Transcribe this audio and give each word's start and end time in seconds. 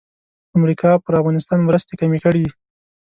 امریکا 0.57 0.91
پر 1.03 1.13
افغانستان 1.21 1.59
مرستې 1.67 1.93
کمې 1.99 2.19
کړې. 2.25 2.45